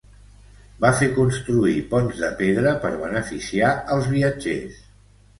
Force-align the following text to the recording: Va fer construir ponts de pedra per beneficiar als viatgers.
Va 0.83 0.89
fer 0.99 1.09
construir 1.17 1.75
ponts 1.91 2.21
de 2.23 2.29
pedra 2.39 2.71
per 2.85 2.91
beneficiar 3.01 3.69
als 3.97 4.09
viatgers. 4.15 4.81